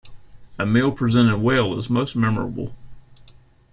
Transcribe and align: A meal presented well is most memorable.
A 0.57 0.65
meal 0.65 0.91
presented 0.91 1.37
well 1.41 1.77
is 1.77 1.87
most 1.87 2.15
memorable. 2.15 2.73